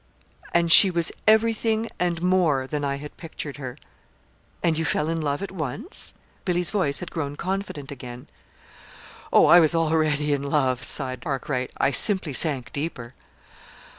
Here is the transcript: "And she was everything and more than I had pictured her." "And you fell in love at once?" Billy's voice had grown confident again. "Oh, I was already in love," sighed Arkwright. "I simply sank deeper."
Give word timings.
"And 0.51 0.71
she 0.71 0.89
was 0.89 1.11
everything 1.27 1.87
and 1.99 2.23
more 2.23 2.65
than 2.65 2.83
I 2.83 2.95
had 2.95 3.15
pictured 3.17 3.57
her." 3.57 3.77
"And 4.63 4.75
you 4.75 4.83
fell 4.83 5.07
in 5.09 5.21
love 5.21 5.43
at 5.43 5.51
once?" 5.51 6.15
Billy's 6.43 6.71
voice 6.71 7.01
had 7.01 7.11
grown 7.11 7.35
confident 7.35 7.91
again. 7.91 8.25
"Oh, 9.31 9.45
I 9.45 9.59
was 9.59 9.75
already 9.75 10.33
in 10.33 10.41
love," 10.41 10.83
sighed 10.83 11.21
Arkwright. 11.23 11.69
"I 11.77 11.91
simply 11.91 12.33
sank 12.33 12.71
deeper." 12.73 13.13